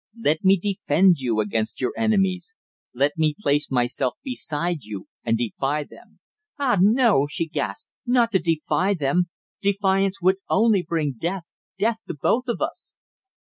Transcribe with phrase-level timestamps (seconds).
[0.19, 2.55] Let me defend you against your enemies.
[2.91, 6.19] Let me place myself beside you and defy them."
[6.57, 9.29] "Ah, no!" she gasped, "not to defy them.
[9.61, 11.43] Defiance would only bring death
[11.77, 12.95] death to both of us!"